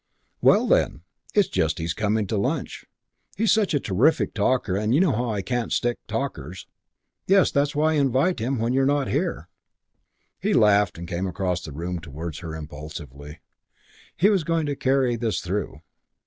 [0.41, 1.03] "Well, then?"
[1.35, 2.85] "It's just his coming to lunch.
[3.37, 6.65] He's such a terrific talker and you know I can't stick talkers."
[7.27, 9.47] "Yes, that's just why I invite them when you're not here."
[10.39, 13.41] He laughed and came across the room towards her impulsively.
[14.17, 15.81] He was going to carry this through.